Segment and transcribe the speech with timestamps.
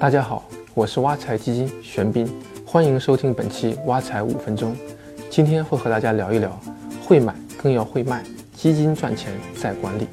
[0.00, 2.24] 大家好，我是挖财基金玄彬，
[2.64, 4.72] 欢迎收听本期挖财五分钟。
[5.28, 6.48] 今天会和大家聊一聊，
[7.04, 8.22] 会买更要会卖，
[8.54, 10.06] 基金赚钱在管理。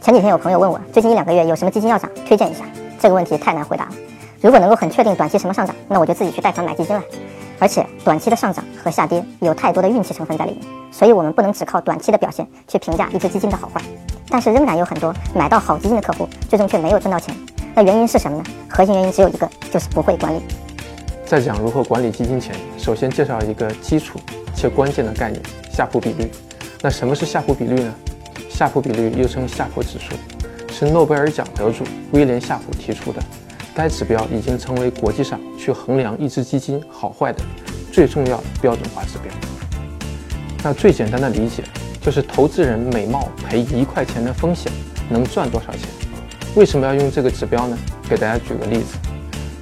[0.00, 2.64] 前几天有朋友问我，最近一两个月有什么基金要涨，推荐一下。
[2.98, 3.92] 这个问题太难回答了。
[4.40, 7.02] 如果能够很确定短期什么上涨，那我就自己去贷款买基金了。
[7.60, 13.80] 而且短期的上涨和下跌有太多的运气成分在里面，所以我们不能只靠短期的表现去评价一只基金的好坏。
[14.28, 17.32] 但是仍然有很多买到好基金的客户，最终却没有赚到钱。
[17.74, 18.44] 那原因是什么呢？
[18.68, 20.40] 核心原因只有一个，就是不会管理。
[21.24, 24.18] 在讲如何管理基金前，首先介绍一个基础
[24.54, 26.30] 且关键的概念——夏普比率。
[26.82, 27.94] 那什么是夏普比率呢？
[28.50, 30.14] 夏普比率又称夏普指数，
[30.70, 33.22] 是诺贝尔奖得主威廉·夏普提出的。
[33.74, 37.42] 该指标已经成为国际上去衡量一只基金好坏的
[37.90, 39.32] 最重要标准化指标。
[40.62, 41.64] 那最简单的理解
[42.02, 44.70] 就是投资人每冒赔一块钱的风险
[45.08, 45.88] 能赚多少钱。
[46.54, 47.78] 为什么要用这个指标呢？
[48.10, 48.98] 给大家举个例子，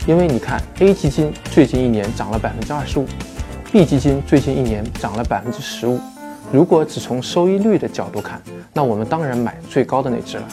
[0.09, 3.07] 因为你看 A 基金最近一年涨了百分之二十五
[3.71, 6.01] ，B 基金最近一年涨了百分之十五。
[6.53, 10.49] 如果只从收益率的角度看，那我们当然买最高的那只了。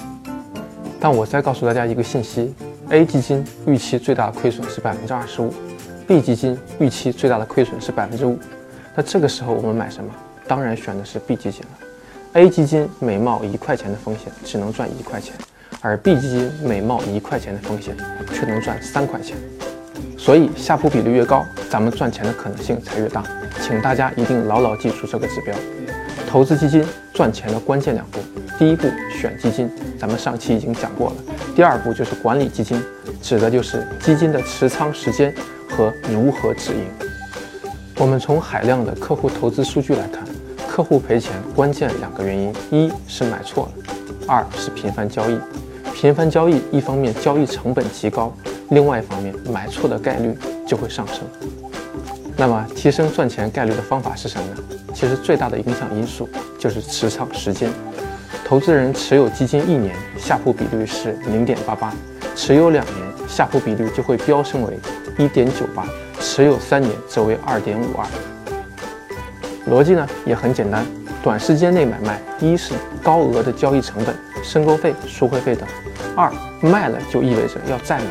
[0.99, 2.53] 但我再告诉大家一个信息。
[2.89, 5.51] A 基金预期最大的亏损是百分之二十五
[6.07, 8.37] ，B 基金预期最大的亏损是百分之五。
[8.95, 10.09] 那这个时候我们买什么？
[10.47, 11.86] 当然选的是 B 基金了。
[12.33, 15.33] A 基金每冒一块钱的风险只能赚一块钱，
[15.81, 17.95] 而 B 基金每冒一块钱的风险
[18.33, 19.35] 却能赚三块钱。
[20.17, 23.23] 所以下普比率越高，咱们赚钱的可能性才越大。
[23.61, 25.55] 请大家一定牢牢记住这个指标。
[26.27, 28.19] 投资基金赚钱的关键两步，
[28.59, 31.15] 第一步选基金，咱们上期已经讲过了。
[31.55, 32.79] 第二步就是管理基金，
[33.21, 35.33] 指的就是基金的持仓时间
[35.69, 36.85] 和如何止盈。
[37.97, 40.23] 我们从海量的客户投资数据来看，
[40.77, 43.95] 客户赔钱关键两个原因：一是买错了，
[44.27, 45.39] 二是频繁交易。
[45.91, 48.31] 频繁交易，一方面交易成本极高，
[48.69, 50.37] 另外一方面买错的概率
[50.67, 51.21] 就会上升。
[52.37, 54.57] 那么提升赚钱概率的方法是什么呢？
[54.93, 56.29] 其实最大的影响因素
[56.59, 57.71] 就是持仓时间。
[58.45, 61.89] 投资人持有基金一年，下普比率是零点八八；
[62.35, 64.77] 持有两年，下普比率就会飙升为
[65.17, 65.83] 一点九八；
[66.19, 68.05] 持有三年则为二点五二。
[69.69, 70.85] 逻辑呢也很简单，
[71.21, 72.73] 短时间内买卖，一是
[73.03, 75.67] 高额的交易成本、申购费、赎回费等；
[76.15, 78.05] 二卖了就意味着要再买，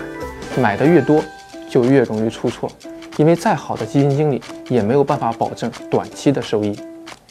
[0.60, 1.22] 买的越多
[1.68, 2.70] 就越容易出错。
[3.16, 6.78] 因为再好的基金经理也没有办法保证短期的收益，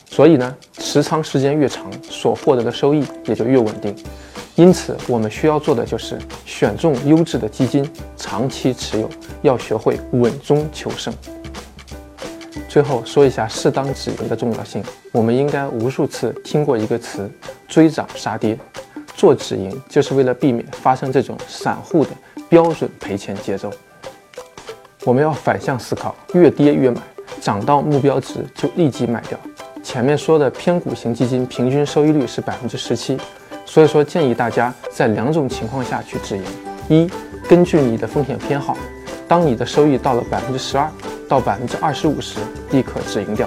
[0.09, 3.95] 所以呢，持仓时间越长，所获得的收益也就越稳定。
[4.55, 7.87] 因此，我们需要做的就是选中优质的基金，
[8.17, 9.07] 长期持有，
[9.43, 11.13] 要学会稳中求胜。
[12.75, 17.31] 最后说一下适当止盈的重要性，我们应该无数次听过一个词
[17.69, 18.59] “追涨杀跌”，
[19.15, 22.09] 做止盈就是为了避免发生这种散户的
[22.49, 23.71] 标准赔钱节奏。
[25.05, 26.99] 我们要反向思考，越跌越买，
[27.39, 29.39] 涨到目标值就立即卖掉。
[29.81, 33.17] 前面说的偏股型基金平均收益率是百分之十七，
[33.65, 36.43] 所以说建议大家在两种情况下去止盈：
[36.89, 37.09] 一，
[37.47, 38.77] 根据你的风险偏好，
[39.29, 40.91] 当你的收益到了百分之十二
[41.35, 42.39] 到百分之二十五时，
[42.71, 43.45] 立刻止盈掉；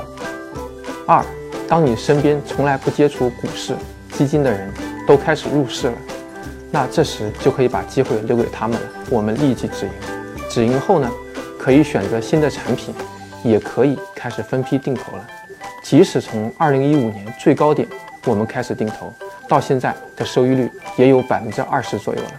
[1.07, 1.25] 二，
[1.67, 3.75] 当你身边从来不接触股市
[4.13, 4.71] 基金的人
[5.07, 5.95] 都开始入市了，
[6.71, 9.93] 那这时就可以把机会留给他们了，我们立即止盈。
[10.51, 11.11] 止盈后呢？
[11.59, 12.95] 可以选择新的产品，
[13.43, 15.27] 也可以开始分批定投了。
[15.83, 17.89] 即使从二零一五年最高点
[18.27, 19.11] 我们开始定投，
[19.49, 22.33] 到现在的收益率也有百分之二十左右了。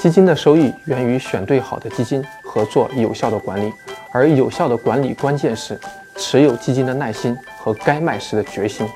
[0.00, 3.72] 基金的收益源于选对好的基金和做有效的管理，
[4.14, 5.76] 而有效的管理关键是
[6.16, 8.86] 持有基金的耐心和该卖时的决心。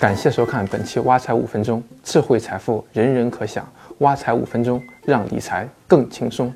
[0.00, 3.64] 感谢收看本期挖财五分钟，智慧财富人人可享，
[3.98, 6.52] 挖财五分钟让理财更轻松。